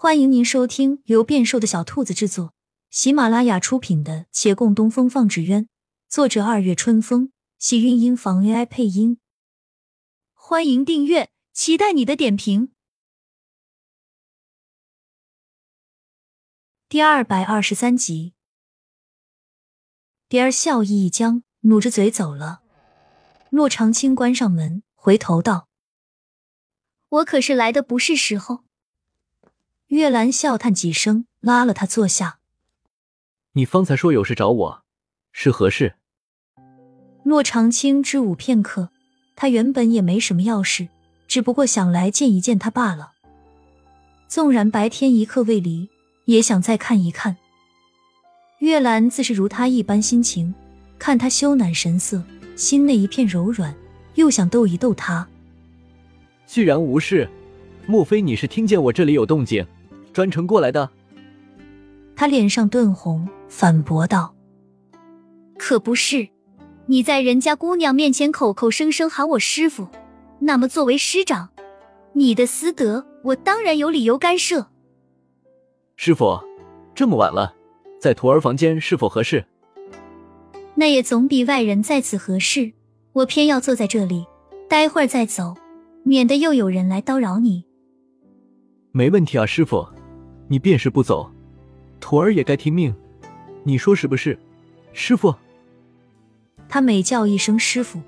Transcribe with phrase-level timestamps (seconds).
[0.00, 2.54] 欢迎您收听由变瘦的小兔子制作、
[2.88, 5.64] 喜马拉雅出品的《且共东风放纸鸢》，
[6.08, 9.18] 作者二月春风，喜韵音房 AI 配音。
[10.34, 12.70] 欢迎订阅，期待你的点评。
[16.88, 18.34] 第二百二十三集，
[20.28, 22.62] 蝶儿笑意一僵，努着嘴走了。
[23.50, 25.66] 洛长青关上门，回头道
[27.10, 28.62] ：“我可是来的不是时候。”
[29.88, 32.40] 月兰笑叹几声，拉了他坐下。
[33.52, 34.82] 你方才说有事找我，
[35.32, 35.94] 是何事？
[37.24, 38.90] 骆长青支吾片刻，
[39.34, 40.88] 他原本也没什么要事，
[41.26, 43.12] 只不过想来见一见他罢了。
[44.28, 45.88] 纵然白天一刻未离，
[46.26, 47.38] 也想再看一看。
[48.58, 50.54] 月兰自是如他一般心情，
[50.98, 52.22] 看他羞赧神色，
[52.56, 53.74] 心内一片柔软，
[54.16, 55.26] 又想逗一逗他。
[56.44, 57.26] 既然无事，
[57.86, 59.66] 莫非你是听见我这里有动静？
[60.18, 60.90] 专程过来的，
[62.16, 64.34] 他脸上顿红，反驳道
[65.56, 66.28] ：“可不是，
[66.86, 69.86] 你在人家姑娘面前口口声声喊我师傅，
[70.40, 71.50] 那么作为师长，
[72.14, 74.66] 你的私德我当然有理由干涉。”
[75.94, 76.40] 师傅，
[76.96, 77.54] 这么晚了，
[78.00, 79.44] 在徒儿房间是否合适？
[80.74, 82.72] 那也总比外人在此合适。
[83.12, 84.26] 我偏要坐在这里，
[84.68, 85.54] 待会儿再走，
[86.02, 87.64] 免得又有人来叨扰你。
[88.90, 89.86] 没问题啊，师傅。
[90.48, 91.30] 你便是不走，
[92.00, 92.94] 徒儿也该听命。
[93.64, 94.38] 你说是不是，
[94.92, 95.34] 师傅？
[96.68, 98.00] 他每叫一声师傅，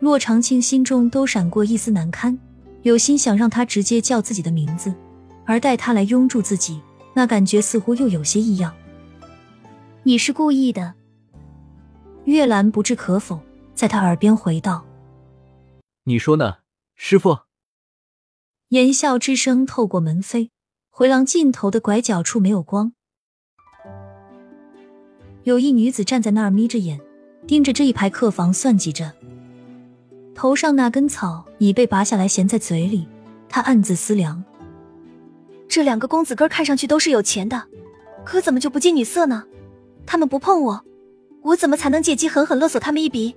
[0.00, 2.38] 洛长青心中都闪过一丝难堪，
[2.82, 4.92] 有心想让他直接叫自己的名字，
[5.44, 6.80] 而待他来拥住自己，
[7.14, 8.74] 那感觉似乎又有些异样。
[10.02, 10.94] 你是故意的？
[12.24, 13.40] 月兰不置可否，
[13.74, 14.84] 在他耳边回道
[16.04, 16.58] ：“你说呢，
[16.94, 17.40] 师傅？”
[18.68, 20.48] 言笑之声透过门扉。
[20.94, 22.92] 回廊尽头的拐角处没有光，
[25.44, 27.00] 有一女子站在那儿眯着眼，
[27.46, 29.10] 盯着这一排客房算计着。
[30.34, 33.08] 头上那根草已被拔下来衔在嘴里，
[33.48, 34.44] 她暗自思量：
[35.66, 37.62] 这两个公子哥看上去都是有钱的，
[38.22, 39.44] 可怎么就不近女色呢？
[40.04, 40.84] 他们不碰我，
[41.40, 43.34] 我怎么才能借机狠狠勒索他们一笔？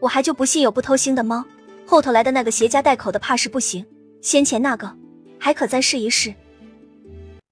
[0.00, 1.46] 我还就不信有不偷腥的猫，
[1.86, 3.86] 后头来的那个携家带口的怕是不行，
[4.20, 4.94] 先前那个。
[5.38, 6.34] 还可再试一试。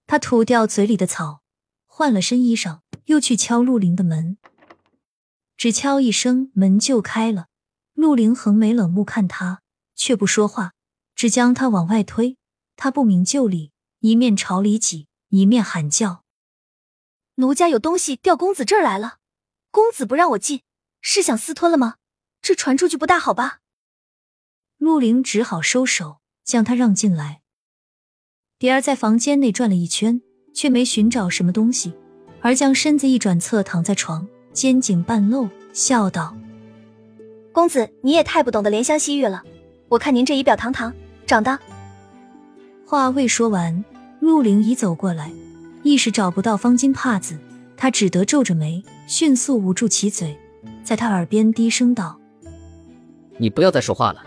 [0.06, 1.43] 他吐掉嘴里的草，
[1.87, 4.37] 换了身衣裳，又去敲陆凌的门。
[5.56, 7.47] 只敲一声，门就开了。
[7.94, 9.62] 陆凌横眉冷目看他，
[9.94, 10.73] 却不说话，
[11.15, 12.37] 只将他往外推。
[12.77, 16.25] 他不明就里，一面朝里挤，一面喊叫
[17.37, 19.19] ：“奴家有东西调公子这儿来了，
[19.71, 20.62] 公子不让我进，
[21.00, 21.99] 是想私吞了吗？
[22.43, 23.61] 这传出去不大好吧？”
[24.77, 27.43] 陆凌只好收手，将他让进来。
[28.65, 30.23] 蝶儿在房间内转了一圈，
[30.55, 31.93] 却没寻找什么东西，
[32.41, 36.35] 而将身子一转，侧躺在床，肩颈半露，笑道
[37.53, 39.43] ：“公子，你也太不懂得怜香惜玉了。
[39.91, 40.91] 我看您这仪表堂堂，
[41.27, 41.59] 长得……”
[42.89, 43.85] 话未说完，
[44.21, 45.31] 陆凌已走过来，
[45.83, 47.39] 一时找不到方巾帕子，
[47.77, 50.35] 他只得皱着眉，迅速捂住其嘴，
[50.83, 52.19] 在他耳边低声道
[53.37, 54.25] ：“你不要再说话了。”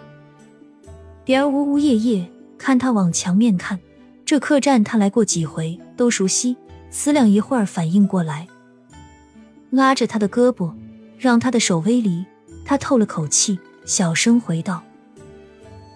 [1.26, 3.80] 蝶儿呜呜咽咽，看他往墙面看。
[4.28, 6.58] 这客栈他来过几回，都熟悉。
[6.90, 8.46] 思量一会儿，反应过来，
[9.70, 10.74] 拉着他的胳膊，
[11.18, 12.26] 让他的手微离。
[12.66, 14.84] 他透了口气，小声回道：“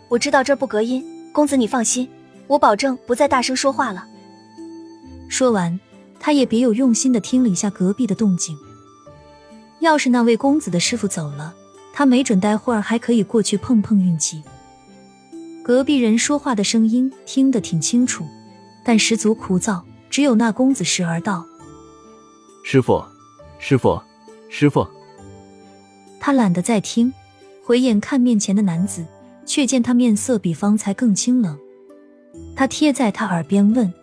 [0.07, 1.03] 我知道这不隔音，
[1.33, 2.07] 公子你放心，
[2.47, 4.05] 我保证不再大声说话了。”
[5.27, 5.77] 说完，
[6.17, 8.57] 他也别有用心的听了一下隔壁的动静。
[9.81, 11.53] 要是那位公子的师傅走了，
[11.91, 14.41] 他没准待会儿还可以过去碰碰运气。
[15.63, 18.25] 隔壁人说话的声音听得挺清楚，
[18.83, 19.81] 但十足枯燥。
[20.09, 21.45] 只有那公子时而道
[22.65, 23.01] ：“师傅，
[23.59, 23.97] 师傅，
[24.49, 24.85] 师傅。”
[26.19, 27.13] 他懒得再听，
[27.63, 29.05] 回眼看面前的男子，
[29.45, 31.57] 却见他面色比方才更清冷。
[32.57, 33.93] 他贴在他耳边问：“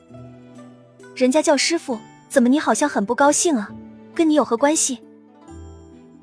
[1.14, 1.98] 人家叫师傅，
[2.30, 3.70] 怎么你好像很不高兴啊？
[4.14, 5.00] 跟你有何关系？”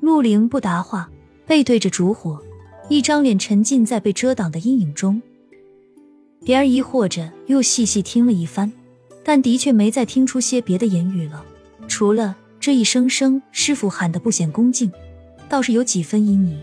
[0.00, 1.08] 陆凌不答话，
[1.46, 2.42] 背对着烛火。
[2.88, 5.20] 一张脸沉浸在被遮挡的阴影中，
[6.44, 8.72] 蝶儿疑惑着，又细细听了一番，
[9.24, 11.44] 但的确没再听出些别的言语了，
[11.88, 14.92] 除了这一声声师傅喊的不显恭敬，
[15.48, 16.56] 倒是有几分旖旎。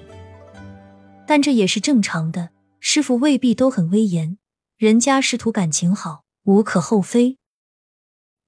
[1.28, 4.38] 但这也是正常的，师傅未必都很威严，
[4.78, 7.38] 人家师徒感情好，无可厚非。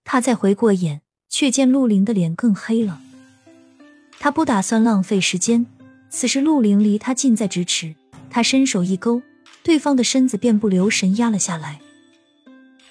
[0.05, 3.01] 他再回过眼，却见陆林的脸更黑了。
[4.17, 5.65] 他不打算浪费时间。
[6.09, 7.95] 此时，陆凌离他近在咫尺，
[8.29, 9.21] 他伸手一勾，
[9.63, 11.79] 对方的身子便不留神压了下来。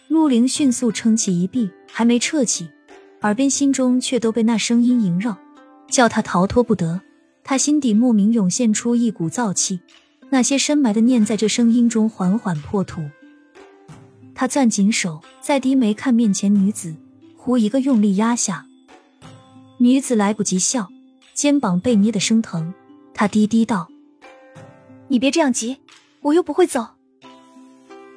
[0.08, 2.69] 陆凌迅速撑起一臂，还没撤起，
[3.22, 5.38] 耳边心中却都被那声音萦绕，
[5.88, 7.00] 叫他逃脱不得。
[7.43, 9.81] 他心底莫名涌现出一股燥气，
[10.31, 13.02] 那些深埋的念在这声音中缓缓破土。
[14.34, 16.94] 他攥紧手，再低眉看面前女子，
[17.37, 18.66] 忽一个用力压下，
[19.78, 20.88] 女子来不及笑，
[21.32, 22.75] 肩膀被捏得生疼。
[23.14, 23.88] 他低低道
[25.08, 25.78] ：“你别这样急，
[26.20, 26.87] 我又不会走。”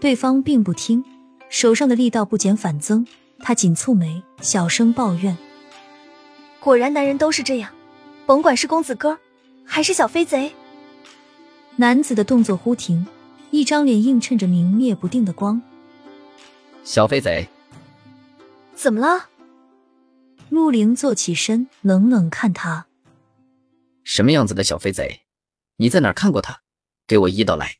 [0.02, 1.06] 对方并不听，
[1.50, 3.06] 手上的力道不减反增。
[3.40, 5.38] 他紧蹙眉，小声抱怨
[6.60, 7.72] ：“果然，男人都是这样。”
[8.26, 9.18] 甭管是公子哥
[9.64, 10.52] 还是小飞贼，
[11.78, 13.08] 男子的动作忽停，
[13.52, 15.62] 一张脸映衬着明灭不定的光。
[16.84, 17.48] 小飞贼，
[18.76, 19.28] 怎么了？
[20.50, 22.87] 陆凌坐起身，冷冷看他。
[24.08, 25.26] 什么样子的小飞贼？
[25.76, 26.64] 你在哪看过他？
[27.06, 27.80] 给我一道来。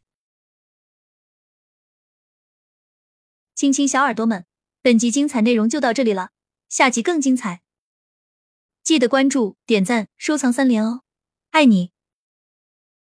[3.56, 4.46] 亲亲小耳朵们，
[4.82, 6.32] 本集精彩内容就到这里了，
[6.68, 7.62] 下集更精彩。
[8.84, 11.04] 记得关注、点赞、收藏三连哦，
[11.52, 11.94] 爱你！